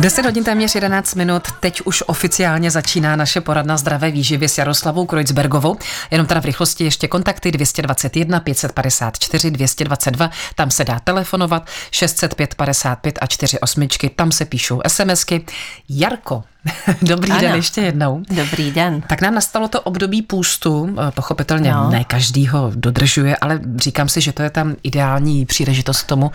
10 0.00 0.24
hodin 0.24 0.44
téměř 0.44 0.74
11 0.74 1.14
minut, 1.14 1.42
teď 1.60 1.80
už 1.84 2.02
oficiálně 2.06 2.70
začíná 2.70 3.16
naše 3.16 3.40
poradna 3.40 3.76
zdravé 3.76 4.10
výživy 4.10 4.48
s 4.48 4.58
Jaroslavou 4.58 5.06
Krojcbergovou. 5.06 5.76
Jenom 6.10 6.26
teda 6.26 6.40
v 6.40 6.44
rychlosti 6.44 6.84
ještě 6.84 7.08
kontakty 7.08 7.52
221 7.52 8.40
554 8.40 9.50
222, 9.50 10.30
tam 10.54 10.70
se 10.70 10.84
dá 10.84 11.00
telefonovat, 11.00 11.68
605 11.90 12.54
55 12.54 13.18
a 13.20 13.26
4 13.26 13.60
osmičky, 13.60 14.08
tam 14.08 14.32
se 14.32 14.44
píšou 14.44 14.80
SMSky. 14.88 15.44
Jarko, 15.88 16.44
Dobrý 17.02 17.30
ano. 17.30 17.40
den 17.40 17.54
ještě 17.54 17.80
jednou. 17.80 18.22
Dobrý 18.30 18.70
den. 18.70 19.00
Tak 19.00 19.20
nám 19.20 19.34
nastalo 19.34 19.68
to 19.68 19.80
období 19.80 20.22
půstu, 20.22 20.96
eh, 21.08 21.10
pochopitelně 21.10 21.72
no. 21.72 21.90
ne 21.90 22.04
každý 22.04 22.46
ho 22.46 22.72
dodržuje, 22.74 23.36
ale 23.36 23.60
říkám 23.76 24.08
si, 24.08 24.20
že 24.20 24.32
to 24.32 24.42
je 24.42 24.50
tam 24.50 24.76
ideální 24.82 25.46
příležitost 25.46 26.02
k 26.02 26.06
tomu 26.06 26.30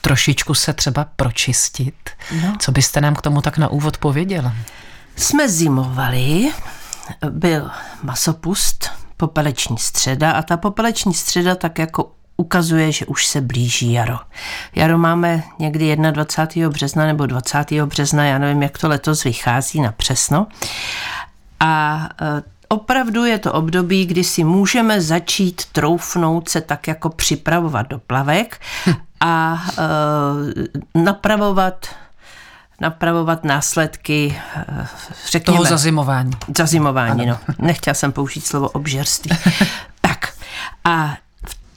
trošičku 0.00 0.54
se 0.54 0.72
třeba 0.72 1.06
pročistit. 1.16 2.10
No. 2.42 2.56
Co 2.58 2.72
byste 2.72 3.00
nám 3.00 3.14
k 3.14 3.22
tomu 3.22 3.42
tak 3.42 3.58
na 3.58 3.68
úvod 3.68 3.96
pověděla? 3.98 4.54
Jsme 5.16 5.48
zimovali, 5.48 6.50
byl 7.30 7.70
masopust, 8.02 8.90
popeleční 9.16 9.78
středa 9.78 10.32
a 10.32 10.42
ta 10.42 10.56
popeleční 10.56 11.14
středa 11.14 11.54
tak 11.54 11.78
jako 11.78 12.10
ukazuje, 12.40 12.92
že 12.92 13.06
už 13.06 13.26
se 13.26 13.40
blíží 13.40 13.92
jaro. 13.92 14.18
Jaro 14.74 14.98
máme 14.98 15.42
někdy 15.58 15.96
21. 15.96 16.70
března 16.70 17.06
nebo 17.06 17.26
20. 17.26 17.72
března, 17.72 18.24
já 18.24 18.38
nevím, 18.38 18.62
jak 18.62 18.78
to 18.78 18.88
letos 18.88 19.24
vychází 19.24 19.80
na 19.80 19.92
přesno. 19.92 20.46
A 21.60 22.08
e, 22.22 22.42
opravdu 22.68 23.24
je 23.24 23.38
to 23.38 23.52
období, 23.52 24.06
kdy 24.06 24.24
si 24.24 24.44
můžeme 24.44 25.00
začít 25.00 25.64
troufnout 25.64 26.48
se 26.48 26.60
tak 26.60 26.88
jako 26.88 27.08
připravovat 27.08 27.88
do 27.88 27.98
plavek 27.98 28.60
a 29.20 29.62
e, 29.78 31.00
napravovat 31.02 31.86
napravovat 32.80 33.44
následky, 33.44 34.40
e, 34.56 34.86
řekněme... 35.30 35.56
Toho 35.56 35.68
zazimování. 35.68 36.30
Zazimování, 36.58 37.22
ano. 37.22 37.38
no. 37.48 37.54
Nechtěla 37.66 37.94
jsem 37.94 38.12
použít 38.12 38.46
slovo 38.46 38.68
obžerství. 38.68 39.30
tak 40.00 40.32
a 40.84 41.16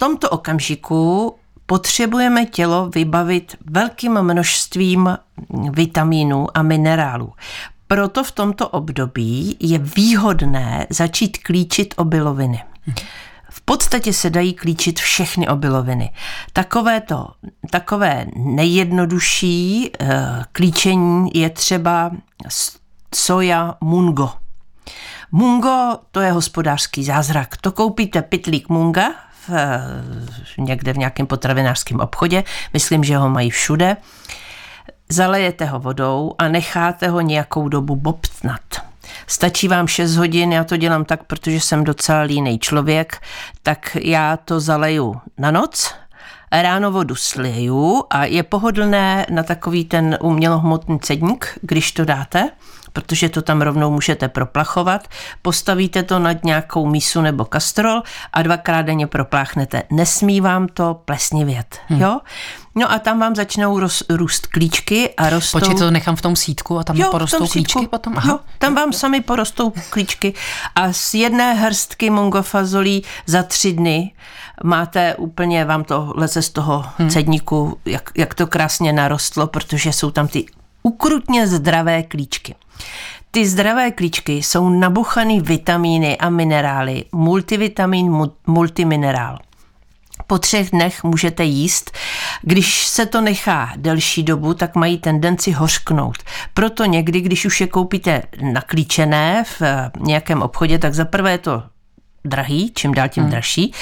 tomto 0.01 0.29
okamžiku 0.29 1.35
potřebujeme 1.65 2.45
tělo 2.45 2.89
vybavit 2.89 3.55
velkým 3.65 4.21
množstvím 4.21 5.17
vitamínů 5.71 6.57
a 6.57 6.61
minerálů. 6.61 7.33
Proto 7.87 8.23
v 8.23 8.31
tomto 8.31 8.69
období 8.69 9.57
je 9.59 9.77
výhodné 9.77 10.87
začít 10.89 11.37
klíčit 11.37 11.93
obiloviny. 11.97 12.63
V 13.49 13.61
podstatě 13.61 14.13
se 14.13 14.29
dají 14.29 14.53
klíčit 14.53 14.99
všechny 14.99 15.47
obiloviny. 15.47 16.13
Takové, 16.53 17.01
to, 17.01 17.27
takové 17.69 18.25
nejjednodušší 18.35 19.91
uh, 20.01 20.07
klíčení 20.51 21.29
je 21.33 21.49
třeba 21.49 22.11
soja 23.15 23.75
mungo. 23.81 24.29
Mungo 25.31 25.97
to 26.11 26.19
je 26.19 26.31
hospodářský 26.31 27.03
zázrak. 27.03 27.57
To 27.57 27.71
koupíte 27.71 28.21
pitlík 28.21 28.69
munga 28.69 29.30
v, 29.47 29.51
někde 30.57 30.93
v 30.93 30.97
nějakém 30.97 31.27
potravinářském 31.27 31.99
obchodě, 31.99 32.43
myslím, 32.73 33.03
že 33.03 33.17
ho 33.17 33.29
mají 33.29 33.49
všude, 33.49 33.97
zalejete 35.09 35.65
ho 35.65 35.79
vodou 35.79 36.35
a 36.37 36.47
necháte 36.47 37.07
ho 37.07 37.21
nějakou 37.21 37.69
dobu 37.69 37.95
bobtnat. 37.95 38.61
Stačí 39.27 39.67
vám 39.67 39.87
6 39.87 40.15
hodin, 40.15 40.53
já 40.53 40.63
to 40.63 40.77
dělám 40.77 41.05
tak, 41.05 41.23
protože 41.23 41.59
jsem 41.59 41.83
docela 41.83 42.21
línej 42.21 42.59
člověk, 42.59 43.21
tak 43.63 43.97
já 44.01 44.37
to 44.37 44.59
zaleju 44.59 45.15
na 45.37 45.51
noc, 45.51 45.93
ráno 46.51 46.91
vodu 46.91 47.15
sliju 47.15 48.03
a 48.09 48.25
je 48.25 48.43
pohodlné 48.43 49.25
na 49.29 49.43
takový 49.43 49.85
ten 49.85 50.17
umělohmotný 50.21 50.99
cedník, 50.99 51.57
když 51.61 51.91
to 51.91 52.05
dáte 52.05 52.49
protože 52.93 53.29
to 53.29 53.41
tam 53.41 53.61
rovnou 53.61 53.91
můžete 53.91 54.27
proplachovat. 54.27 55.07
Postavíte 55.41 56.03
to 56.03 56.19
nad 56.19 56.43
nějakou 56.43 56.87
mísu 56.87 57.21
nebo 57.21 57.45
kastrol 57.45 58.03
a 58.33 58.41
dvakrát 58.41 58.81
denně 58.81 59.07
propláchnete. 59.07 59.83
Nesmí 59.91 60.41
vám 60.41 60.67
to 60.67 61.01
plesnivět, 61.05 61.79
hmm. 61.87 62.01
jo? 62.01 62.19
No 62.75 62.91
a 62.91 62.99
tam 62.99 63.19
vám 63.19 63.35
začnou 63.35 63.79
roz, 63.79 64.03
růst 64.09 64.47
klíčky 64.47 65.13
a 65.17 65.29
rostou... 65.29 65.59
Počkej, 65.59 65.77
to 65.77 65.91
nechám 65.91 66.15
v 66.15 66.21
tom 66.21 66.35
sítku 66.35 66.79
a 66.79 66.83
tam 66.83 66.95
jo, 66.95 67.11
porostou 67.11 67.47
klíčky 67.47 67.87
potom? 67.87 68.13
Aha. 68.17 68.31
Jo, 68.31 68.39
tam 68.57 68.75
vám 68.75 68.93
sami 68.93 69.21
porostou 69.21 69.73
klíčky 69.89 70.33
a 70.75 70.93
z 70.93 71.13
jedné 71.13 71.53
hrstky 71.53 72.09
mongofazolí 72.09 73.03
za 73.25 73.43
tři 73.43 73.73
dny 73.73 74.11
máte 74.63 75.15
úplně, 75.15 75.65
vám 75.65 75.83
to 75.83 76.13
leze 76.15 76.41
z 76.41 76.49
toho 76.49 76.85
hmm. 76.97 77.09
cedníku, 77.09 77.77
jak, 77.85 78.09
jak 78.17 78.33
to 78.33 78.47
krásně 78.47 78.93
narostlo, 78.93 79.47
protože 79.47 79.93
jsou 79.93 80.11
tam 80.11 80.27
ty 80.27 80.45
ukrutně 80.83 81.47
zdravé 81.47 82.03
klíčky. 82.03 82.55
Ty 83.31 83.47
zdravé 83.47 83.91
klíčky 83.91 84.33
jsou 84.33 84.69
nabuchaný 84.69 85.41
vitamíny 85.41 86.17
a 86.17 86.29
minerály, 86.29 87.05
multivitamin, 87.11 88.27
multiminerál. 88.47 89.37
Po 90.27 90.37
třech 90.37 90.71
dnech 90.71 91.03
můžete 91.03 91.43
jíst. 91.43 91.91
Když 92.41 92.87
se 92.87 93.05
to 93.05 93.21
nechá 93.21 93.71
delší 93.75 94.23
dobu, 94.23 94.53
tak 94.53 94.75
mají 94.75 94.97
tendenci 94.97 95.51
hořknout. 95.51 96.17
Proto 96.53 96.85
někdy, 96.85 97.21
když 97.21 97.45
už 97.45 97.61
je 97.61 97.67
koupíte 97.67 98.23
naklíčené 98.41 99.43
v 99.43 99.61
nějakém 99.99 100.41
obchodě, 100.41 100.79
tak 100.79 100.93
za 100.93 101.05
prvé 101.05 101.37
to 101.37 101.63
drahý, 102.25 102.71
čím 102.75 102.93
dál 102.93 103.09
tím 103.09 103.23
hmm. 103.23 103.31
dražší. 103.31 103.73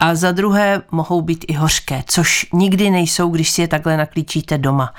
A 0.00 0.14
za 0.14 0.32
druhé 0.32 0.82
mohou 0.90 1.22
být 1.22 1.44
i 1.48 1.52
hořké, 1.52 2.02
což 2.06 2.46
nikdy 2.52 2.90
nejsou, 2.90 3.28
když 3.28 3.50
si 3.50 3.60
je 3.60 3.68
takhle 3.68 3.96
naklíčíte 3.96 4.58
doma. 4.58 4.94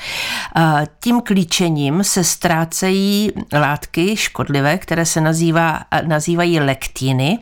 A 0.56 0.80
tím 1.03 1.22
klíčením 1.22 2.03
se 2.03 2.24
ztrácejí 2.24 3.31
látky 3.53 4.18
škodlivé, 4.18 4.78
které 4.78 5.06
se 5.06 5.22
nazývá, 5.22 5.80
nazývají 6.06 6.59
lektiny. 6.59 7.40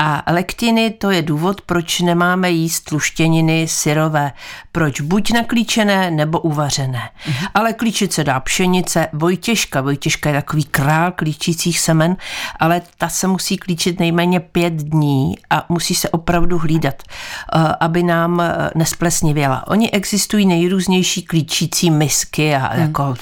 A 0.00 0.22
lektiny 0.26 0.90
to 0.90 1.10
je 1.10 1.22
důvod, 1.22 1.60
proč 1.60 2.00
nemáme 2.00 2.50
jíst 2.50 2.80
tluštěniny 2.80 3.68
syrové. 3.68 4.32
Proč? 4.72 5.00
Buď 5.00 5.32
naklíčené 5.32 6.10
nebo 6.10 6.40
uvařené. 6.40 7.10
Mm-hmm. 7.26 7.48
Ale 7.54 7.72
klíčit 7.72 8.12
se 8.12 8.24
dá 8.24 8.40
pšenice, 8.40 9.08
Vojtěžka. 9.12 9.80
Vojtěžka 9.80 10.30
je 10.30 10.36
takový 10.36 10.64
král 10.64 11.12
klíčících 11.12 11.80
semen, 11.80 12.16
ale 12.60 12.82
ta 12.98 13.08
se 13.08 13.26
musí 13.26 13.56
klíčit 13.56 14.00
nejméně 14.00 14.40
pět 14.40 14.72
dní 14.72 15.34
a 15.50 15.66
musí 15.68 15.94
se 15.94 16.08
opravdu 16.08 16.58
hlídat, 16.58 17.02
eh, 17.02 17.58
aby 17.80 18.02
nám 18.02 18.40
eh, 18.40 18.70
nesplesnivěla. 18.74 19.66
Oni 19.66 19.90
existují 19.90 20.46
nejrůznější 20.46 21.22
klíčící 21.22 21.90
misky 21.90 22.54
a 22.54 22.74
mm. 22.74 22.80
jako... 22.80 23.14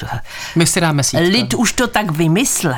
My 0.56 0.66
si 0.66 0.80
dáme 0.80 1.02
sítko. 1.02 1.26
Lid 1.28 1.54
už 1.54 1.72
to 1.72 1.86
tak 1.86 2.10
vymyslel. 2.10 2.76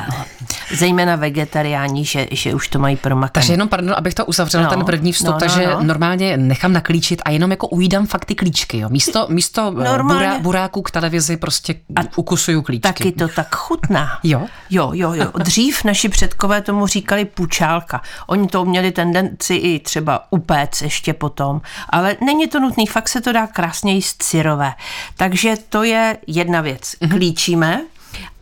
Zejména 0.75 1.16
vegetariáni, 1.16 2.04
že, 2.04 2.26
že 2.31 2.54
už 2.54 2.69
to 2.69 2.78
mají 2.78 2.97
promakané. 2.97 3.32
Takže 3.32 3.53
jenom, 3.53 3.69
pardon, 3.69 3.88
abych 3.97 4.15
to 4.15 4.25
uzavřela, 4.25 4.65
no, 4.65 4.71
ten 4.71 4.84
první 4.84 5.12
vstup, 5.12 5.26
no, 5.26 5.32
no, 5.32 5.38
takže 5.38 5.66
no. 5.66 5.82
normálně 5.82 6.37
nechám 6.37 6.72
naklíčit 6.72 7.22
a 7.25 7.31
jenom 7.31 7.50
jako 7.50 7.69
ujídám 7.69 8.06
fakt 8.06 8.25
ty 8.25 8.34
klíčky, 8.34 8.78
jo. 8.78 8.88
Místo, 8.88 9.26
místo 9.31 9.75
eh, 9.81 10.03
burá, 10.03 10.38
buráků 10.38 10.82
k 10.82 10.91
televizi 10.91 11.37
prostě 11.37 11.75
a 11.97 12.00
ukusuju 12.16 12.62
klíčky. 12.62 12.88
Taky 12.88 13.12
to 13.12 13.28
tak 13.28 13.56
chutná. 13.56 14.19
jo? 14.22 14.47
Jo, 14.71 14.91
jo, 14.94 15.12
jo. 15.12 15.32
Dřív 15.38 15.84
naši 15.84 16.09
předkové 16.09 16.62
tomu 16.62 16.87
říkali 16.87 17.25
pučálka. 17.25 18.03
Oni 18.26 18.49
to 18.49 18.65
měli 18.65 18.93
tendenci 18.93 19.54
i 19.54 19.78
třeba 19.78 20.26
upéct 20.31 20.82
ještě 20.82 21.15
potom, 21.15 21.60
ale 21.91 22.16
není 22.25 22.49
to 22.49 22.60
nutný, 22.60 22.87
fakt 22.87 23.09
se 23.09 23.20
to 23.20 23.32
dá 23.32 23.47
krásně 23.47 23.93
jíst 23.93 24.22
syrové. 24.22 24.72
Takže 25.16 25.55
to 25.69 25.82
je 25.82 26.19
jedna 26.26 26.60
věc. 26.60 26.94
Mhm. 27.00 27.10
Klíčíme 27.10 27.81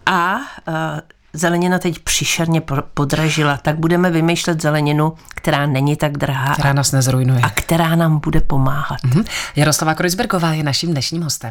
a 0.06 0.36
uh, 0.36 0.42
zelenina 1.38 1.78
teď 1.78 1.98
příšerně 1.98 2.62
podražila, 2.94 3.56
tak 3.56 3.76
budeme 3.76 4.10
vymýšlet 4.10 4.62
zeleninu, 4.62 5.12
která 5.34 5.66
není 5.66 5.96
tak 5.96 6.18
drahá. 6.18 6.54
Která 6.54 6.72
nás 6.72 6.92
nezrujnuje. 6.92 7.40
A 7.42 7.50
která 7.50 7.96
nám 7.96 8.20
bude 8.24 8.40
pomáhat. 8.40 9.00
Mm-hmm. 9.00 9.24
Jaroslava 9.56 9.94
Krojsbergová 9.94 10.52
je 10.52 10.62
naším 10.62 10.90
dnešním 10.90 11.22
hostem. 11.22 11.50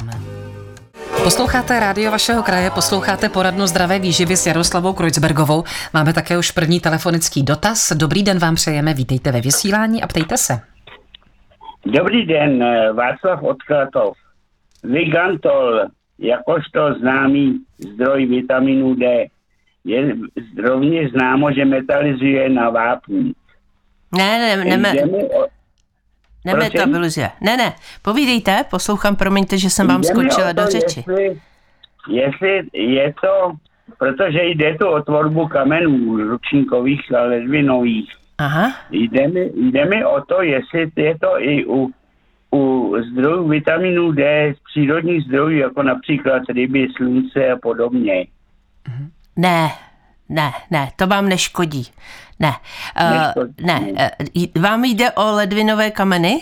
Posloucháte 1.24 1.80
rádio 1.80 2.12
vašeho 2.12 2.44
kraje, 2.44 2.72
posloucháte 2.72 3.30
poradnu 3.30 3.68
zdravé 3.68 4.00
výživy 4.00 4.38
s 4.38 4.46
Jaroslavou 4.46 4.94
Krojcbergovou. 4.94 5.64
Máme 5.94 6.14
také 6.14 6.38
už 6.38 6.52
první 6.52 6.80
telefonický 6.80 7.44
dotaz. 7.44 7.92
Dobrý 7.92 8.24
den 8.24 8.40
vám 8.40 8.56
přejeme, 8.56 8.94
vítejte 8.94 9.32
ve 9.32 9.42
vysílání 9.42 10.04
a 10.04 10.08
ptejte 10.08 10.38
se. 10.38 10.60
Dobrý 11.86 12.26
den, 12.26 12.64
eh, 12.64 12.94
Václav 12.94 13.44
Odklatov. 13.44 14.18
Vigantol, 14.84 15.80
jakožto 16.20 16.94
známý 17.00 17.60
zdroj 17.80 18.26
vitaminu 18.26 18.96
D, 18.96 19.26
je 19.86 20.16
rovněž 20.58 21.12
známo, 21.12 21.52
že 21.52 21.66
metalizuje 21.66 22.50
na 22.50 22.70
vápník. 22.70 23.38
Ne, 24.18 24.40
ne, 24.40 24.66
ne, 24.66 24.78
ne, 24.78 24.94
Nemetabolizuje. 26.46 27.30
Ne, 27.42 27.58
ne, 27.58 27.74
povídejte, 28.02 28.66
poslouchám, 28.70 29.16
promiňte, 29.16 29.58
že 29.58 29.70
jsem 29.70 29.88
vám 29.88 30.02
Jdeme 30.02 30.14
skočila 30.14 30.54
to, 30.54 30.62
do 30.62 30.68
řeči. 30.68 31.04
Jestli, 31.08 31.24
jestli 32.10 32.70
je 32.74 33.14
to, 33.22 33.52
protože 33.98 34.44
jde 34.44 34.78
tu 34.78 34.88
o 34.88 35.02
tvorbu 35.02 35.48
kamenů 35.48 36.18
ručníkových 36.18 37.16
a 37.16 37.22
ledvinových. 37.22 38.10
Aha. 38.38 38.74
Jde 38.92 39.28
mi, 39.28 39.52
jde 39.56 39.86
mi 39.86 40.06
o 40.06 40.22
to, 40.22 40.42
jestli 40.42 40.92
je 40.96 41.18
to 41.20 41.42
i 41.42 41.66
u, 41.66 41.92
u 42.52 42.96
zdrojů, 43.12 43.48
vitaminu 43.48 44.12
D 44.12 44.54
z 44.58 44.64
přírodních 44.72 45.24
zdrojů, 45.24 45.58
jako 45.58 45.84
například 45.84 46.42
ryby, 46.50 46.88
slunce 46.98 47.52
a 47.52 47.58
podobně. 47.58 48.26
Ne, 49.36 49.70
ne, 50.30 50.52
ne, 50.72 50.90
to 50.96 51.08
vám 51.08 51.30
neškodí. 51.30 51.84
Ne, 52.40 52.52
uh, 53.02 53.44
ne, 53.66 53.80
uh, 53.80 54.62
vám 54.64 54.86
jde 54.86 55.12
o 55.12 55.32
ledvinové 55.32 55.92
kameny? 55.92 56.42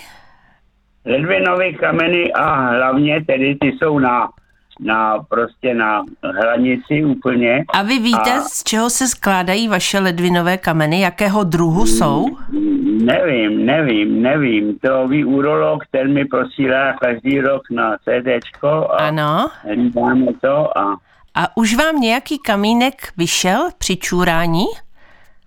Ledvinové 1.06 1.74
kameny 1.74 2.34
a 2.34 2.56
hlavně 2.56 3.26
tedy 3.26 3.56
ty 3.62 3.68
jsou 3.68 4.00
na, 4.00 4.30
na 4.80 5.20
prostě 5.30 5.74
na 5.74 6.04
hranici 6.24 7.06
úplně. 7.06 7.64
A 7.74 7.82
vy 7.82 8.00
víte, 8.00 8.34
A- 8.34 8.42
z 8.42 8.64
čeho 8.64 8.90
se 8.90 9.08
skládají 9.08 9.68
vaše 9.68 10.00
ledvinové 10.00 10.58
kameny? 10.58 11.02
Jakého 11.02 11.44
druhu 11.44 11.86
jsou? 11.86 12.26
Nevím, 13.04 13.66
nevím, 13.66 14.22
nevím. 14.22 14.80
To 14.80 15.08
ví 15.08 15.26
urolog, 15.26 15.84
ten 15.92 16.14
mi 16.14 16.26
posílá 16.26 16.94
každý 16.94 17.40
rok 17.42 17.62
na 17.72 17.98
CDčko 17.98 18.68
a 18.92 18.98
Ano. 19.08 19.50
hlídáme 19.64 20.26
to 20.42 20.78
a 20.78 20.98
A 21.36 21.58
už 21.58 21.76
vám 21.76 22.00
nějaký 22.02 22.38
kamínek 22.40 23.14
vyšel 23.18 23.70
při 23.78 23.98
čůrání? 23.98 24.66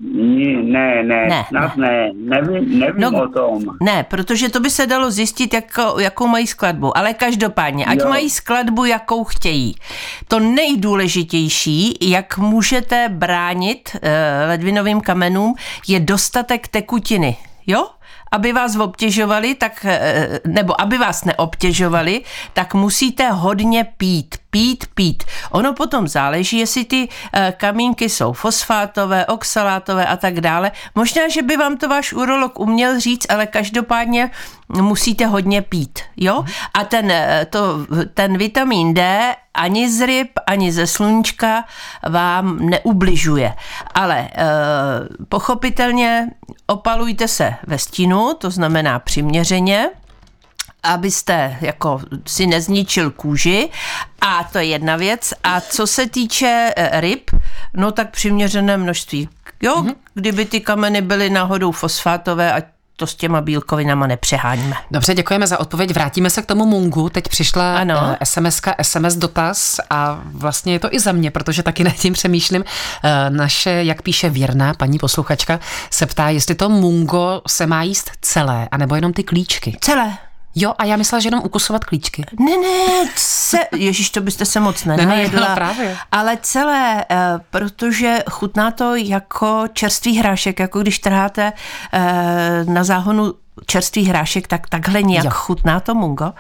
ne, 0.00 1.02
ne, 1.02 1.26
Ne, 1.28 1.44
snad 1.48 1.76
ne, 1.76 2.10
nevím, 2.14 2.78
nevím 2.78 3.00
No, 3.00 3.22
o 3.22 3.28
tom. 3.28 3.62
Ne, 3.82 4.04
protože 4.04 4.48
to 4.48 4.60
by 4.60 4.70
se 4.70 4.86
dalo 4.86 5.10
zjistit, 5.10 5.54
jako, 5.54 6.00
jakou 6.00 6.26
mají 6.26 6.46
skladbu. 6.46 6.98
Ale 6.98 7.14
každopádně, 7.14 7.84
ať 7.84 7.98
Jo. 7.98 8.08
mají 8.08 8.30
skladbu, 8.30 8.84
jakou 8.84 9.24
chtějí. 9.24 9.74
To 10.28 10.40
nejdůležitější, 10.40 11.94
jak 12.00 12.38
můžete 12.38 13.08
bránit 13.08 13.96
eh, 14.02 14.44
ledvinovým 14.48 15.00
kamenům, 15.00 15.54
je 15.88 16.00
dostatek 16.00 16.68
tekutiny. 16.68 17.36
Jo? 17.66 17.86
Aby 18.32 18.52
vás 18.52 18.76
obtěžovali, 18.76 19.54
tak, 19.54 19.84
eh, 19.88 20.40
nebo 20.46 20.80
aby 20.80 20.98
vás 20.98 21.24
neobtěžovali, 21.24 22.22
tak 22.52 22.74
musíte 22.74 23.30
hodně 23.30 23.86
pít. 23.96 24.34
Pít, 24.56 24.84
pít. 24.94 25.24
Ono 25.50 25.72
potom 25.72 26.08
záleží, 26.08 26.58
jestli 26.58 26.84
ty 26.84 27.08
eh, 27.32 27.54
kamínky 27.56 28.08
jsou 28.08 28.32
fosfátové, 28.32 29.26
oxalátové 29.26 30.06
a 30.06 30.16
tak 30.16 30.40
dále. 30.40 30.72
Možná, 30.94 31.28
že 31.28 31.42
by 31.42 31.56
vám 31.56 31.76
to 31.76 31.88
váš 31.88 32.12
urolog 32.12 32.60
uměl 32.60 33.00
říct, 33.00 33.26
ale 33.28 33.46
každopádně 33.46 34.30
musíte 34.68 35.26
hodně 35.26 35.62
pít, 35.62 35.98
jo? 36.16 36.44
A 36.74 36.84
ten, 36.84 37.10
eh, 37.10 37.46
to, 37.50 37.86
ten 38.14 38.38
vitamin 38.38 38.94
D 38.94 39.34
ani 39.54 39.90
z 39.90 40.06
ryb, 40.06 40.30
ani 40.46 40.72
ze 40.72 40.86
sluníčka 40.86 41.64
vám 42.08 42.58
neubližuje. 42.58 43.54
Ale 43.94 44.18
e, 44.18 44.28
pochopitelně 45.28 46.28
opalujte 46.66 47.28
se 47.28 47.54
ve 47.66 47.78
stínu, 47.78 48.34
to 48.34 48.50
znamená 48.50 48.98
přiměřeně, 48.98 49.90
abyste 50.86 51.56
jako 51.60 52.00
si 52.26 52.46
nezničil 52.46 53.10
kůži 53.10 53.68
a 54.20 54.44
to 54.52 54.58
je 54.58 54.64
jedna 54.64 54.96
věc. 54.96 55.34
A 55.44 55.60
co 55.60 55.86
se 55.86 56.08
týče 56.08 56.72
eh, 56.76 57.00
ryb, 57.00 57.30
no 57.74 57.92
tak 57.92 58.10
přiměřené 58.10 58.76
množství. 58.76 59.28
Jo, 59.62 59.74
mm-hmm. 59.74 59.94
kdyby 60.14 60.44
ty 60.44 60.60
kameny 60.60 61.00
byly 61.02 61.30
náhodou 61.30 61.72
fosfátové, 61.72 62.52
ať 62.52 62.64
to 62.98 63.06
s 63.06 63.14
těma 63.14 63.40
bílkovinama 63.40 64.06
nepřeháníme. 64.06 64.76
Dobře, 64.90 65.14
děkujeme 65.14 65.46
za 65.46 65.60
odpověď. 65.60 65.94
Vrátíme 65.94 66.30
se 66.30 66.42
k 66.42 66.46
tomu 66.46 66.66
Mungu. 66.66 67.08
Teď 67.08 67.28
přišla 67.28 67.76
Ano. 67.78 68.16
eh, 68.20 68.24
SMS-ka, 68.24 68.74
SMS 68.82 69.14
dotaz 69.16 69.80
a 69.90 70.20
vlastně 70.24 70.72
je 70.72 70.78
to 70.78 70.94
i 70.94 71.00
za 71.00 71.12
mě, 71.12 71.30
protože 71.30 71.62
taky 71.62 71.84
nad 71.84 71.94
tím 71.94 72.12
přemýšlím. 72.12 72.64
Eh, 73.04 73.30
Naše, 73.30 73.70
jak 73.70 74.02
píše 74.02 74.30
věrná 74.30 74.74
paní 74.74 74.98
posluchačka, 74.98 75.60
se 75.90 76.06
ptá, 76.06 76.28
jestli 76.28 76.54
to 76.54 76.68
Mungo 76.68 77.42
se 77.48 77.66
má 77.66 77.82
jíst 77.82 78.10
celé, 78.20 78.68
anebo 78.70 78.94
jenom 78.94 79.12
ty 79.12 79.24
klíčky. 79.24 79.76
Celé. 79.80 80.18
Jo, 80.58 80.74
a 80.78 80.84
já 80.84 80.96
myslela, 80.96 81.20
že 81.20 81.26
jenom 81.26 81.40
ukusovat 81.44 81.84
klíčky. 81.84 82.24
Ne, 82.40 82.56
ne, 82.56 83.10
se, 83.16 83.58
ježíš, 83.76 84.10
to 84.10 84.20
byste 84.20 84.44
se 84.44 84.60
moc 84.60 84.84
Ne, 84.84 84.96
nenajedla. 84.96 85.48
no 85.48 85.54
právě. 85.54 85.96
Ale 86.12 86.38
celé, 86.42 87.04
eh, 87.10 87.16
protože 87.50 88.18
chutná 88.30 88.70
to 88.70 88.94
jako 88.94 89.64
čerstvý 89.72 90.18
hrášek, 90.18 90.60
jako 90.60 90.80
když 90.80 90.98
trháte 90.98 91.52
eh, 91.92 92.64
na 92.64 92.84
záhonu 92.84 93.34
čerstvý 93.66 94.04
hrášek, 94.04 94.46
tak 94.46 94.68
takhle 94.68 95.02
nějak 95.02 95.24
Jo. 95.24 95.30
chutná 95.34 95.80
to 95.80 95.94
mungo. 95.94 96.32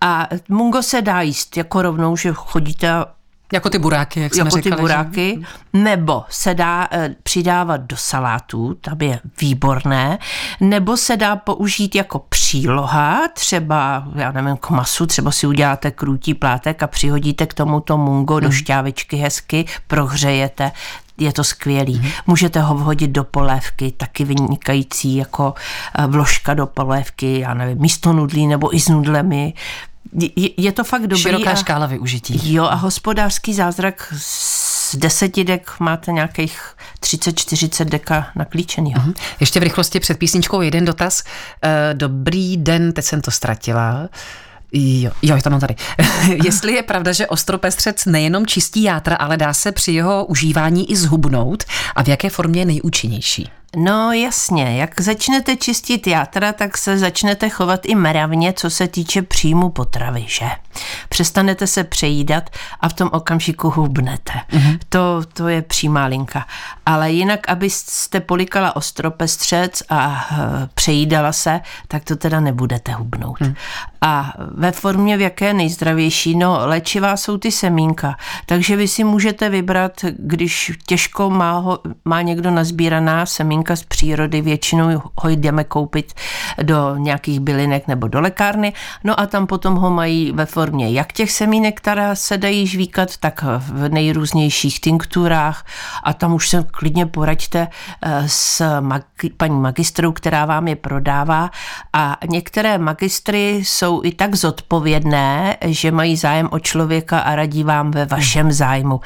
A 0.00 0.28
mungo 0.48 0.82
se 0.82 1.02
dá 1.02 1.20
jíst 1.20 1.56
jako 1.56 1.82
rovnou, 1.82 2.16
že 2.16 2.32
chodíte 2.32 2.90
Jako 3.52 3.70
ty 3.70 3.78
buráky, 3.78 4.20
jak 4.20 4.34
jsme 4.34 4.44
jako 4.44 4.56
říkali. 4.56 4.62
ty 4.62 4.76
že? 4.76 4.82
buráky, 4.82 5.40
nebo 5.72 6.24
se 6.28 6.54
dá 6.54 6.88
eh, 6.90 7.14
přidávat 7.22 7.80
do 7.80 7.96
salátů, 7.96 8.74
tam 8.74 9.02
je 9.02 9.20
výborné, 9.40 10.18
nebo 10.60 10.96
se 10.96 11.16
dá 11.16 11.36
použít 11.36 11.94
jako 11.94 12.18
příloha, 12.18 13.20
třeba, 13.34 14.08
já 14.14 14.32
nevím, 14.32 14.56
k 14.56 14.70
masu, 14.70 15.06
třeba 15.06 15.30
si 15.30 15.46
uděláte 15.46 15.90
krůtí 15.90 16.34
plátek 16.34 16.82
a 16.82 16.86
přihodíte 16.86 17.46
k 17.46 17.54
tomu 17.54 17.80
to 17.80 17.98
mungo 17.98 18.40
do 18.40 18.50
šťávičky 18.50 19.16
hezky, 19.16 19.64
prohřejete, 19.86 20.72
je 21.18 21.32
to 21.32 21.44
skvělý. 21.44 22.12
Můžete 22.26 22.60
ho 22.60 22.74
vhodit 22.74 23.10
do 23.10 23.24
polévky, 23.24 23.92
taky 23.92 24.24
vynikající 24.24 25.16
jako 25.16 25.54
eh, 25.98 26.06
vložka 26.06 26.54
do 26.54 26.66
polévky, 26.66 27.40
já 27.40 27.54
nevím, 27.54 27.78
místo 27.78 28.12
nudlí 28.12 28.46
nebo 28.46 28.76
i 28.76 28.80
s 28.80 28.88
nudlemi. 28.88 29.54
Je, 30.36 30.50
je 30.56 30.72
to 30.72 30.84
fakt 30.84 31.02
dobrý. 31.02 31.22
Široká 31.22 31.50
a- 31.50 31.54
škála 31.54 31.86
využití. 31.86 32.52
Jo, 32.54 32.64
a 32.64 32.74
hospodářský 32.74 33.54
zázrak 33.54 34.14
z 34.18 34.96
deseti 34.96 35.44
dek 35.44 35.70
máte 35.80 36.12
nějakých 36.12 36.60
30-40 37.00 37.84
deka 37.84 38.26
naklíčenýho. 38.34 39.00
Mhm. 39.00 39.14
Ještě 39.40 39.60
v 39.60 39.62
rychlosti 39.62 40.00
před 40.00 40.18
písničkou 40.18 40.60
jeden 40.60 40.84
dotaz. 40.84 41.22
Eh, 41.62 41.94
Dobrý 41.94 42.56
den, 42.56 42.92
teď 42.92 43.04
jsem 43.04 43.20
to 43.20 43.30
ztratila. 43.30 44.08
Jo, 44.72 45.10
jo, 45.22 45.36
to 45.42 45.50
mám 45.50 45.60
tady. 45.60 45.74
Jestli 46.44 46.72
je 46.72 46.82
pravda, 46.82 47.12
že 47.12 47.26
ostropestřec 47.26 48.04
nejenom 48.04 48.46
čistí 48.46 48.82
játra, 48.82 49.16
ale 49.16 49.36
dá 49.36 49.54
se 49.54 49.72
při 49.72 49.92
jeho 49.92 50.24
užívání 50.24 50.90
i 50.90 50.96
zhubnout 50.96 51.64
a 51.96 52.02
v 52.02 52.08
jaké 52.08 52.30
formě 52.30 52.60
je 52.60 52.64
nejúčinnější? 52.66 53.50
No 53.76 54.12
jasně, 54.12 54.76
jak 54.76 55.00
začnete 55.00 55.56
čistit 55.56 56.06
játra, 56.06 56.52
tak 56.52 56.78
se 56.78 56.98
začnete 56.98 57.48
chovat 57.48 57.80
i 57.84 57.94
meravně, 57.94 58.52
co 58.52 58.70
se 58.70 58.88
týče 58.88 59.22
příjmu 59.22 59.68
potravy, 59.68 60.24
že? 60.28 60.46
Přestanete 61.08 61.66
se 61.66 61.84
přejídat 61.84 62.50
a 62.80 62.88
v 62.88 62.92
tom 62.92 63.10
okamžiku 63.12 63.70
hubnete. 63.70 64.32
Mm-hmm. 64.32 64.78
To, 64.88 65.22
to 65.32 65.48
je 65.48 65.62
přímá 65.62 66.06
linka. 66.06 66.46
Ale 66.86 67.12
jinak, 67.12 67.48
abyste 67.48 68.20
polikala 68.20 68.76
ostropestřec 68.76 69.82
a 69.88 70.26
e, 70.30 70.68
přejídala 70.74 71.32
se, 71.32 71.60
tak 71.88 72.04
to 72.04 72.16
teda 72.16 72.40
nebudete 72.40 72.92
hubnout. 72.92 73.40
Mm. 73.40 73.54
A 74.00 74.32
ve 74.38 74.72
formě, 74.72 75.16
v 75.16 75.20
jaké 75.20 75.54
nejzdravější, 75.54 76.36
no 76.36 76.58
léčivá 76.62 77.16
jsou 77.16 77.38
ty 77.38 77.52
semínka. 77.52 78.16
Takže 78.46 78.76
vy 78.76 78.88
si 78.88 79.04
můžete 79.04 79.48
vybrat, 79.48 79.92
když 80.18 80.72
těžko 80.86 81.30
má, 81.30 81.52
ho, 81.52 81.78
má 82.04 82.22
někdo 82.22 82.50
nazbíraná 82.50 83.26
semínka 83.26 83.55
z 83.74 83.82
přírody, 83.82 84.40
většinou 84.40 85.02
ho 85.20 85.28
jdeme 85.28 85.64
koupit 85.64 86.14
do 86.62 86.96
nějakých 86.96 87.40
bylinek 87.40 87.88
nebo 87.88 88.08
do 88.08 88.20
lékárny, 88.20 88.72
no 89.04 89.20
a 89.20 89.26
tam 89.26 89.46
potom 89.46 89.74
ho 89.74 89.90
mají 89.90 90.32
ve 90.32 90.46
formě 90.46 90.90
jak 90.90 91.12
těch 91.12 91.32
semínek, 91.32 91.76
které 91.76 92.16
se 92.16 92.38
dají 92.38 92.66
žvíkat, 92.66 93.16
tak 93.16 93.44
v 93.58 93.88
nejrůznějších 93.88 94.80
tinkturách. 94.80 95.64
A 96.02 96.12
tam 96.12 96.34
už 96.34 96.48
se 96.48 96.64
klidně 96.70 97.06
poraďte 97.06 97.68
eh, 98.02 98.24
s 98.26 98.80
mag- 98.80 99.32
paní 99.36 99.60
magistrou, 99.60 100.12
která 100.12 100.44
vám 100.44 100.68
je 100.68 100.76
prodává. 100.76 101.50
A 101.92 102.16
některé 102.28 102.78
magistry 102.78 103.62
jsou 103.64 104.04
i 104.04 104.12
tak 104.12 104.34
zodpovědné, 104.34 105.56
že 105.64 105.90
mají 105.90 106.16
zájem 106.16 106.48
o 106.50 106.58
člověka 106.58 107.18
a 107.18 107.34
radí 107.34 107.64
vám 107.64 107.90
ve 107.90 108.06
vašem 108.06 108.52
zájmu. 108.52 109.00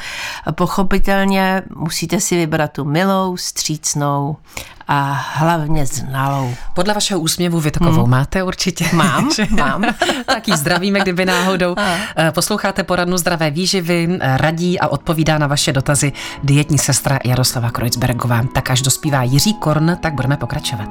Pochopitelně 0.51 1.63
musíte 1.77 2.21
si 2.21 2.37
vybrat 2.37 2.73
tu 2.73 2.85
milou, 2.85 3.37
střícnou 3.37 4.37
a 4.89 5.13
hlavně 5.35 5.87
znalou. 5.87 6.55
Podle 6.75 6.95
vašeho 6.95 7.21
úsměvu 7.21 7.61
vy 7.61 7.71
takovou 7.71 8.03
hmm. 8.03 8.11
máte 8.11 8.43
určitě. 8.43 8.85
Mám, 8.93 9.31
mám. 9.51 9.85
tak 10.27 10.49
ji 10.49 10.57
zdravíme, 10.57 11.01
kdyby 11.01 11.25
náhodou. 11.25 11.75
Eh, 12.17 12.33
Posloucháte 12.33 12.83
poradnu 12.85 13.17
zdravé 13.17 13.51
výživy, 13.51 14.09
eh, 14.21 14.37
radí 14.37 14.81
a 14.81 14.89
odpovídá 14.89 15.39
na 15.39 15.47
vaše 15.47 15.73
dotazy 15.73 16.13
dietní 16.43 16.79
sestra 16.79 17.19
Jaroslava 17.25 17.71
Kreuzbergová. 17.71 18.43
Tak 18.55 18.71
až 18.71 18.83
dospívá 18.83 19.23
Jiří 19.23 19.55
Korn, 19.55 19.97
tak 20.01 20.15
budeme 20.15 20.37
pokračovat. 20.37 20.89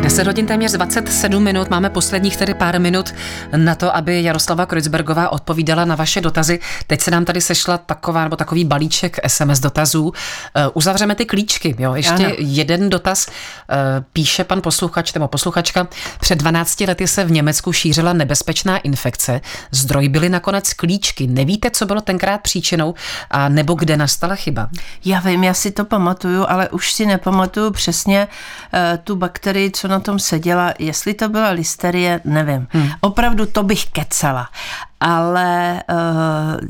10 0.00 0.26
hodin 0.26 0.46
téměř 0.46 0.72
27 0.72 1.42
minut, 1.42 1.70
máme 1.70 1.90
posledních 1.90 2.36
tedy 2.36 2.54
pár 2.54 2.80
minut 2.80 3.14
na 3.56 3.74
to, 3.74 3.96
aby 3.96 4.22
Jaroslava 4.22 4.66
Kreuzbergová 4.66 5.28
odpovídala 5.28 5.84
na 5.84 5.94
vaše 5.94 6.20
dotazy. 6.20 6.60
Teď 6.86 7.00
se 7.00 7.10
nám 7.10 7.24
tady 7.24 7.40
sešla 7.40 7.78
taková 7.78 8.24
nebo 8.24 8.36
takový 8.36 8.64
balíček 8.64 9.16
SMS 9.26 9.60
dotazů. 9.60 10.12
Eh, 10.54 10.68
Uzavřeme 10.74 11.14
ty 11.14 11.24
klíčky, 11.26 11.76
jo. 11.78 11.94
Ještě 11.94 12.12
Ano. 12.26 12.34
jeden 12.38 12.90
dotaz 12.90 13.26
eh, 13.28 13.74
píše 14.12 14.44
pan 14.44 14.62
posluchač 14.62 15.12
nebo 15.14 15.28
posluchačka. 15.28 15.88
Před 16.20 16.38
12 16.38 16.80
lety 16.80 17.06
se 17.08 17.24
v 17.24 17.30
Německu 17.30 17.72
šířila 17.72 18.12
nebezpečná 18.12 18.78
infekce. 18.78 19.40
Zdroj 19.70 20.08
byly 20.08 20.28
nakonec 20.28 20.72
klíčky. 20.72 21.26
Nevíte, 21.26 21.70
co 21.70 21.86
bylo 21.86 22.00
tenkrát 22.00 22.40
příčinou 22.40 22.94
a 23.30 23.48
nebo 23.48 23.74
kde 23.74 23.96
nastala 23.96 24.34
chyba? 24.34 24.68
Já 25.04 25.20
vím, 25.20 25.44
já 25.44 25.54
si 25.54 25.70
to 25.70 25.84
pamatuju, 25.84 26.44
ale 26.48 26.68
už 26.68 26.92
si 26.92 27.06
nepamatuju 27.06 27.70
přesně 27.70 28.28
uh, 28.74 28.80
tu 29.04 29.16
bakterii, 29.16 29.70
co 29.82 29.88
na 29.88 30.00
tom 30.00 30.18
seděla, 30.18 30.74
jestli 30.78 31.14
to 31.14 31.28
byla 31.28 31.50
listerie, 31.50 32.20
nevím. 32.24 32.66
Hmm. 32.70 32.88
Opravdu 33.00 33.46
to 33.46 33.62
bych 33.62 33.86
kecala. 33.86 34.48
Ale 35.00 35.82
uh, 35.90 36.68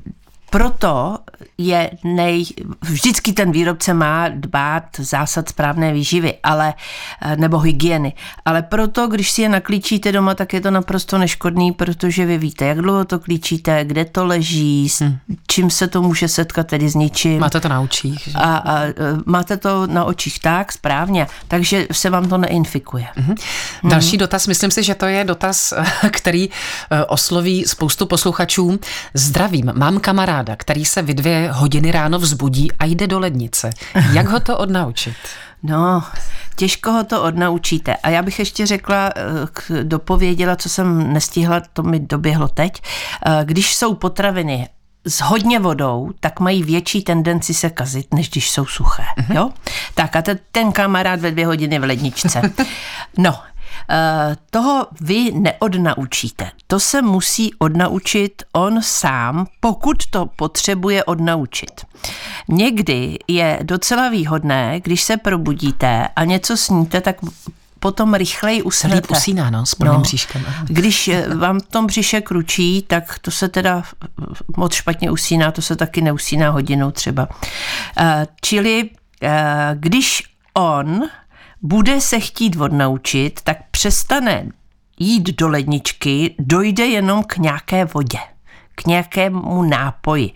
proto 0.52 1.18
je 1.58 1.90
nej... 2.04 2.44
Vždycky 2.80 3.32
ten 3.32 3.52
výrobce 3.52 3.94
má 3.94 4.28
dbát 4.28 4.84
zásad 4.98 5.48
správné 5.48 5.92
výživy, 5.92 6.34
ale, 6.42 6.74
eh, 7.22 7.36
nebo 7.36 7.58
hygieny. 7.58 8.12
Ale 8.44 8.62
proto, 8.62 9.06
když 9.06 9.30
si 9.30 9.42
je 9.42 9.48
naklíčíte 9.48 10.12
doma, 10.12 10.34
tak 10.34 10.52
je 10.52 10.60
to 10.60 10.70
naprosto 10.70 11.18
neškodný, 11.18 11.72
protože 11.72 12.26
vy 12.26 12.38
víte, 12.38 12.64
jak 12.66 12.78
dlouho 12.78 13.04
to 13.04 13.18
klíčíte, 13.18 13.84
kde 13.84 14.04
to 14.04 14.26
leží, 14.26 14.88
s 14.88 15.00
hmm. 15.00 15.18
čím 15.46 15.70
se 15.70 15.88
to 15.88 16.02
může 16.02 16.28
setkat, 16.28 16.66
tedy 16.66 16.88
s 16.88 16.94
ničím. 16.94 17.40
Máte 17.40 17.60
to 17.60 17.68
na 17.68 17.80
očích. 17.80 18.18
Že? 18.24 18.32
A, 18.34 18.56
a 18.56 18.82
eh, 18.84 18.94
máte 19.26 19.56
to 19.56 19.86
na 19.86 20.04
očích 20.04 20.38
tak, 20.38 20.72
správně, 20.72 21.26
takže 21.48 21.86
se 21.92 22.10
vám 22.10 22.28
to 22.28 22.38
neinfikuje. 22.38 23.06
Hmm. 23.16 23.34
Další 23.84 24.10
hmm. 24.10 24.18
dotaz, 24.18 24.46
myslím 24.46 24.70
si, 24.70 24.82
že 24.82 24.94
to 24.94 25.06
je 25.06 25.24
dotaz, 25.24 25.72
který 26.10 26.50
eh, 26.90 27.04
osloví 27.04 27.64
spoustu 27.66 28.06
posluchačů. 28.06 28.78
Zdravím, 29.14 29.72
mám 29.74 30.00
kamaráda, 30.42 30.56
který 30.56 30.84
se 30.84 31.02
vy 31.02 31.14
dvě 31.14 31.50
hodiny 31.52 31.90
ráno 31.90 32.18
vzbudí 32.18 32.72
a 32.72 32.84
jde 32.84 33.06
do 33.06 33.18
lednice. 33.18 33.70
Jak 34.12 34.28
ho 34.28 34.40
to 34.40 34.58
odnaučit? 34.58 35.14
No, 35.64 36.02
těžko 36.56 36.92
ho 36.92 37.04
to 37.04 37.22
odnaučíte. 37.22 37.96
A 37.96 38.08
já 38.08 38.22
bych 38.22 38.38
ještě 38.38 38.66
řekla, 38.66 39.10
eh, 39.16 39.84
dopověděla, 39.84 40.56
co 40.56 40.68
jsem 40.68 41.12
nestihla, 41.12 41.62
to 41.72 41.82
mi 41.82 42.00
doběhlo 42.00 42.48
teď. 42.48 42.82
Eh, 42.82 43.44
když 43.44 43.74
jsou 43.76 43.94
potraviny 43.94 44.68
s 45.06 45.20
hodně 45.20 45.58
vodou, 45.60 46.10
tak 46.20 46.40
mají 46.40 46.62
větší 46.62 47.02
tendenci 47.02 47.54
se 47.54 47.70
kazit, 47.70 48.14
než 48.14 48.30
když 48.30 48.50
jsou 48.50 48.66
suché. 48.66 49.02
Uh-huh. 49.02 49.34
Jo? 49.34 49.50
Tak 49.94 50.16
a 50.16 50.22
ten 50.52 50.72
kamarád 50.72 51.20
ve 51.20 51.30
dvě 51.30 51.46
hodiny 51.46 51.78
v 51.78 51.84
ledničce. 51.84 52.42
No, 53.18 53.38
toho 54.50 54.86
vy 55.00 55.32
neodnaučíte. 55.32 56.50
To 56.66 56.80
se 56.80 57.02
musí 57.02 57.54
odnaučit 57.54 58.42
on 58.52 58.82
sám, 58.82 59.46
pokud 59.60 59.96
to 60.10 60.26
potřebuje 60.26 61.04
odnaučit. 61.04 61.86
Někdy 62.48 63.18
je 63.28 63.58
docela 63.62 64.08
výhodné, 64.08 64.80
když 64.80 65.02
se 65.02 65.16
probudíte 65.16 66.08
a 66.16 66.24
něco 66.24 66.56
sníte, 66.56 67.00
tak 67.00 67.16
potom 67.78 68.14
rychleji 68.14 68.62
usnete. 68.62 68.96
Líp 68.96 69.10
usíná, 69.10 69.50
no, 69.50 69.66
s 69.66 69.74
plným 69.74 69.92
no. 69.92 70.00
bříškem. 70.00 70.44
Když 70.64 71.08
eh, 71.08 71.34
vám 71.34 71.60
v 71.60 71.66
tom 71.66 71.86
břiše 71.86 72.20
kručí, 72.20 72.82
tak 72.82 73.18
to 73.18 73.30
se 73.30 73.48
teda 73.48 73.82
moc 74.56 74.74
špatně 74.74 75.10
usíná, 75.10 75.50
to 75.50 75.62
se 75.62 75.76
taky 75.76 76.00
neusíná 76.00 76.50
hodinou 76.50 76.90
třeba. 76.90 77.28
Eh, 77.98 78.26
čili 78.40 78.90
když 79.74 80.22
on 80.54 81.02
bude 81.62 82.00
se 82.00 82.20
chtít 82.20 82.56
odnaučit, 82.56 83.40
tak 83.44 83.56
přestane 83.70 84.48
jít 84.98 85.36
do 85.36 85.48
ledničky, 85.48 86.34
dojde 86.38 86.86
jenom 86.86 87.24
k 87.24 87.36
nějaké 87.36 87.84
vodě, 87.84 88.18
k 88.74 88.86
nějakému 88.86 89.62
nápoji. 89.62 90.30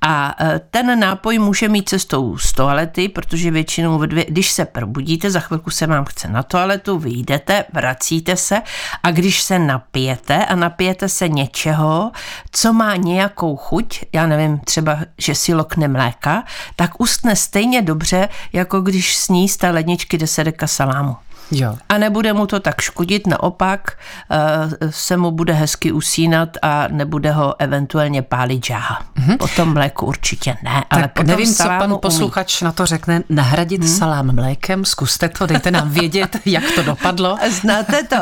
A 0.00 0.34
e, 0.40 0.60
ten 0.70 1.00
nápoj 1.00 1.38
může 1.38 1.68
mít 1.68 1.88
cestou 1.88 2.38
z 2.38 2.52
toalety, 2.52 3.08
protože 3.08 3.50
většinou, 3.50 4.06
dvě, 4.06 4.24
když 4.28 4.50
se 4.50 4.64
probudíte, 4.64 5.30
za 5.30 5.40
chvilku 5.40 5.70
se 5.70 5.86
vám 5.86 6.04
chce 6.04 6.28
na 6.28 6.42
toaletu, 6.42 6.98
vyjdete, 6.98 7.64
vracíte 7.72 8.36
se 8.36 8.62
a 9.02 9.10
když 9.10 9.42
se 9.42 9.58
napijete 9.58 10.46
a 10.46 10.54
napijete 10.54 11.08
se 11.08 11.28
něčeho, 11.28 12.12
co 12.50 12.72
má 12.72 12.96
nějakou 12.96 13.56
chuť, 13.56 14.00
já 14.12 14.26
nevím, 14.26 14.58
třeba, 14.58 14.98
že 15.18 15.34
si 15.34 15.54
lokne 15.54 15.88
mléka, 15.88 16.44
tak 16.76 17.00
ustne 17.00 17.36
stejně 17.36 17.82
dobře, 17.82 18.28
jako 18.52 18.80
když 18.80 19.16
sní 19.16 19.48
z 19.48 19.56
té 19.56 19.70
ledničky 19.70 20.18
10 20.18 20.44
deka 20.44 20.66
salámu. 20.66 21.16
Jo. 21.52 21.76
A 21.88 21.98
nebude 21.98 22.32
mu 22.32 22.46
to 22.46 22.60
tak 22.60 22.80
škodit, 22.80 23.26
naopak 23.26 23.98
uh, 24.30 24.90
se 24.90 25.16
mu 25.16 25.30
bude 25.30 25.52
hezky 25.52 25.92
usínat 25.92 26.56
a 26.62 26.88
nebude 26.88 27.32
ho 27.32 27.54
eventuálně 27.58 28.22
pálit 28.22 28.66
žáha. 28.66 29.02
Mm-hmm. 29.18 29.36
Po 29.36 29.48
tom 29.48 29.72
mléku 29.72 30.06
určitě 30.06 30.56
ne, 30.62 30.74
tak 30.74 30.86
ale 30.90 31.08
potom 31.08 31.26
nevím, 31.26 31.54
co 31.54 31.64
pan 31.64 31.96
posluchač 32.02 32.62
umí. 32.62 32.66
na 32.66 32.72
to 32.72 32.86
řekne. 32.86 33.22
Nahradit 33.28 33.80
hmm. 33.84 33.96
salám 33.98 34.34
mlékem, 34.34 34.84
zkuste 34.84 35.28
to, 35.28 35.46
dejte 35.46 35.70
nám 35.70 35.90
vědět, 35.90 36.36
jak 36.46 36.64
to 36.74 36.82
dopadlo. 36.82 37.38
Znáte 37.50 38.02
to, 38.02 38.16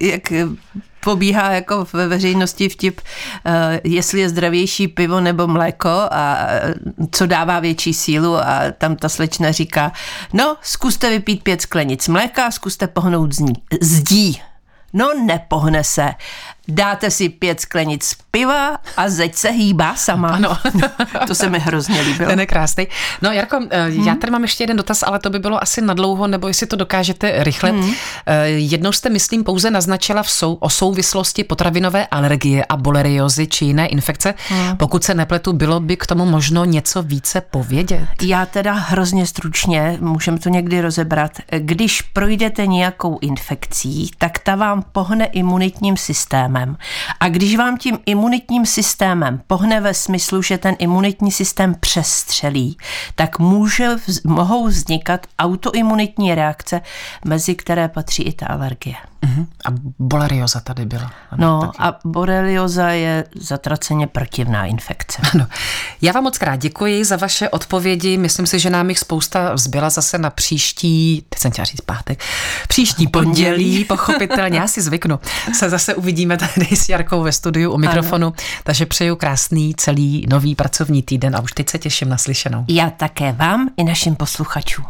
jak 0.00 0.32
pobíhá 1.06 1.52
jako 1.52 1.86
ve 1.92 2.08
veřejnosti 2.08 2.68
vtip, 2.68 3.00
eh, 3.44 3.80
jestli 3.84 4.20
je 4.20 4.28
zdravější 4.28 4.88
pivo 4.88 5.20
nebo 5.20 5.46
mléko 5.46 5.88
a 6.10 6.36
eh, 6.38 6.74
co 7.10 7.26
dává 7.26 7.60
větší 7.60 7.94
sílu 7.94 8.36
a 8.36 8.60
tam 8.78 8.96
ta 8.96 9.08
slečna 9.08 9.52
říká, 9.52 9.92
no 10.32 10.56
zkuste 10.62 11.10
vypít 11.10 11.42
pět 11.42 11.62
sklenic 11.62 12.08
mléka, 12.08 12.50
zkuste 12.50 12.86
pohnout 12.86 13.30
zdí. 13.80 14.42
No 14.92 15.14
nepohne 15.26 15.84
se. 15.84 16.10
Dáte 16.68 17.10
si 17.10 17.28
pět 17.28 17.60
sklenic 17.60 18.16
piva 18.30 18.78
a 18.96 19.08
zeď 19.08 19.34
se 19.34 19.50
hýbá 19.50 19.94
sama. 19.94 20.28
Ano. 20.28 20.58
to 21.26 21.34
se 21.34 21.50
mi 21.50 21.58
hrozně 21.58 22.00
líbilo. 22.00 22.30
Ten 22.30 22.40
je 22.40 22.46
krásný. 22.46 22.86
No 23.22 23.32
Jarko, 23.32 23.56
hmm. 23.56 24.06
já 24.06 24.14
tady 24.14 24.30
mám 24.30 24.42
ještě 24.42 24.62
jeden 24.62 24.76
dotaz, 24.76 25.02
ale 25.02 25.18
to 25.18 25.30
by 25.30 25.38
bylo 25.38 25.62
asi 25.62 25.80
nadlouho, 25.80 26.26
nebo 26.26 26.48
jestli 26.48 26.66
to 26.66 26.76
dokážete 26.76 27.44
rychle. 27.44 27.70
Hmm. 27.70 27.94
Jednou 28.46 28.92
jste, 28.92 29.10
myslím, 29.10 29.44
pouze 29.44 29.70
naznačila 29.70 30.22
v 30.22 30.30
sou, 30.30 30.54
o 30.54 30.70
souvislosti 30.70 31.44
potravinové 31.44 32.06
alergie 32.06 32.64
a 32.64 32.76
boleriozy 32.76 33.46
či 33.46 33.64
jiné 33.64 33.86
infekce. 33.86 34.34
Hmm. 34.48 34.76
Pokud 34.76 35.04
se 35.04 35.14
nepletu, 35.14 35.52
bylo 35.52 35.80
by 35.80 35.96
k 35.96 36.06
tomu 36.06 36.26
možno 36.26 36.64
něco 36.64 37.02
více 37.02 37.40
povědět? 37.40 38.08
Já 38.22 38.46
teda 38.46 38.72
hrozně 38.72 39.26
stručně, 39.26 39.98
můžeme 40.00 40.38
to 40.38 40.48
někdy 40.48 40.80
rozebrat. 40.80 41.32
Když 41.58 42.02
projdete 42.02 42.66
nějakou 42.66 43.18
infekcí, 43.20 44.10
tak 44.18 44.38
ta 44.38 44.54
vám 44.54 44.84
pohne 44.92 45.26
imunitním 45.26 45.96
systémem 45.96 46.55
systémem. 46.56 46.76
A 47.20 47.28
když 47.28 47.56
vám 47.56 47.76
tím 47.76 47.98
imunitním 48.06 48.66
systémem 48.66 49.40
pohne 49.46 49.80
ve 49.80 49.94
smyslu, 49.94 50.42
že 50.42 50.58
ten 50.58 50.76
imunitní 50.78 51.32
systém 51.32 51.74
přestřelí, 51.80 52.76
tak 53.14 53.38
může, 53.38 53.88
mohou 54.24 54.66
vznikat 54.66 55.26
autoimunitní 55.38 56.34
reakce, 56.34 56.80
mezi 57.24 57.54
které 57.54 57.88
patří 57.88 58.22
i 58.22 58.32
ta 58.32 58.46
alergie. 58.46 58.96
Uh-huh. 59.26 59.46
A 59.64 59.68
borelioza 59.98 60.60
tady 60.60 60.86
byla. 60.86 61.12
Ano, 61.30 61.60
no 61.60 61.60
taky. 61.66 61.78
a 61.78 61.98
borelioza 62.04 62.88
je 62.88 63.24
zatraceně 63.40 64.06
protivná 64.06 64.66
infekce. 64.66 65.22
Ano. 65.34 65.46
Já 66.02 66.12
vám 66.12 66.24
moc 66.24 66.38
krát 66.38 66.56
děkuji 66.56 67.04
za 67.04 67.16
vaše 67.16 67.48
odpovědi. 67.48 68.16
Myslím 68.16 68.46
si, 68.46 68.58
že 68.58 68.70
nám 68.70 68.88
jich 68.88 68.98
spousta 68.98 69.56
zbyla 69.56 69.90
zase 69.90 70.18
na 70.18 70.30
příští, 70.30 71.24
teď 71.28 71.38
jsem 71.38 71.50
chtěla 71.50 71.64
říct 71.64 71.80
pátek, 71.80 72.20
příští 72.68 73.06
pondělí, 73.06 73.84
pochopitelně, 73.84 74.58
já 74.58 74.66
si 74.66 74.82
zvyknu. 74.82 75.20
Se 75.52 75.70
zase 75.70 75.94
uvidíme 75.94 76.36
tady 76.36 76.76
s 76.76 76.88
Jarkou 76.88 77.22
ve 77.22 77.32
studiu 77.32 77.72
u 77.72 77.78
mikrofonu. 77.78 78.26
Ano. 78.26 78.36
Takže 78.64 78.86
přeju 78.86 79.16
krásný 79.16 79.74
celý 79.74 80.26
nový 80.28 80.54
pracovní 80.54 81.02
týden 81.02 81.36
a 81.36 81.40
už 81.40 81.52
teď 81.52 81.70
se 81.70 81.78
těším 81.78 82.08
na 82.08 82.16
slyšenou. 82.16 82.64
Já 82.68 82.90
také 82.90 83.32
vám 83.32 83.68
i 83.76 83.84
našim 83.84 84.16
posluchačům. 84.16 84.86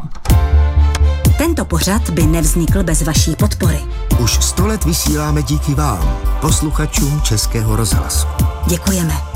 Tento 1.46 1.64
pořad 1.64 2.10
by 2.10 2.26
nevznikl 2.26 2.82
bez 2.82 3.02
vaší 3.02 3.36
podpory. 3.36 3.80
Už 4.18 4.32
sto 4.32 4.66
let 4.66 4.84
vysíláme 4.84 5.42
díky 5.42 5.74
vám, 5.74 6.18
posluchačům 6.40 7.20
Českého 7.22 7.76
rozhlasu. 7.76 8.26
Děkujeme. 8.66 9.35